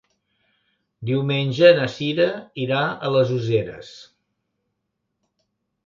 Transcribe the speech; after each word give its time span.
Diumenge 1.09 1.69
na 1.81 1.85
Cira 1.97 2.27
irà 2.65 2.81
a 2.89 3.13
les 3.17 3.37
Useres. 3.39 3.95